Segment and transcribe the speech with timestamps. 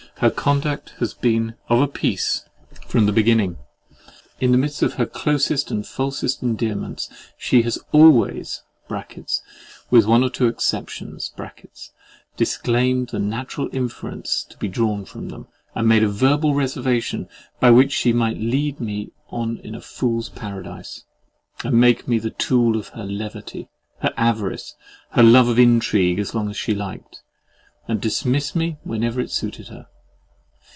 [0.17, 2.47] Her conduct has been of a piece
[2.87, 3.57] from the beginning.
[4.39, 8.61] In the midst of her closest and falsest endearments, she has always
[9.89, 11.33] (with one or two exceptions)
[12.37, 17.27] disclaimed the natural inference to be drawn from them, and made a verbal reservation,
[17.59, 21.03] by which she might lead me on in a Fool's Paradise,
[21.63, 23.69] and make me the tool of her levity,
[24.01, 24.75] her avarice,
[25.13, 27.23] and her love of intrigue as long as she liked,
[27.87, 29.87] and dismiss me whenever it suited her.